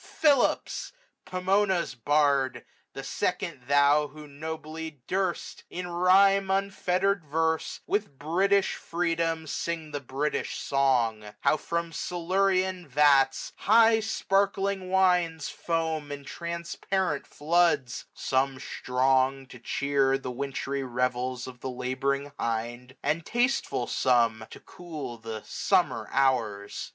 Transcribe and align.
Philips, 0.03 0.93
Pomona's 1.25 1.93
bard! 1.93 2.65
the 2.93 3.03
second 3.03 3.67
thou 3.67 4.07
Who 4.07 4.27
nobly 4.27 5.03
durst, 5.05 5.63
in 5.69 5.87
rhyme 5.87 6.47
unfetter'd 6.47 7.23
verse, 7.23 7.81
645 7.83 7.83
With 7.85 8.17
British 8.17 8.75
freedom 8.77 9.45
sing 9.45 9.91
the 9.91 9.99
British 9.99 10.57
song: 10.57 11.35
How, 11.41 11.55
from 11.55 11.93
Silurian 11.93 12.87
vats, 12.87 13.53
high 13.57 13.99
sparkling 13.99 14.89
wines 14.89 15.49
Foam 15.49 16.11
in 16.11 16.25
transparent 16.25 17.27
floods; 17.27 18.05
some 18.15 18.59
strong, 18.59 19.45
to 19.45 19.59
cheer 19.59 20.17
The 20.17 20.31
wintry 20.31 20.81
revels 20.81 21.45
of 21.45 21.59
the 21.59 21.69
labouring 21.69 22.31
hind 22.39 22.89
j 22.89 22.97
And 23.03 23.23
tasteful 23.23 23.85
some, 23.85 24.47
to 24.49 24.59
cool 24.59 25.19
the 25.19 25.43
summer 25.45 26.09
hours. 26.11 26.89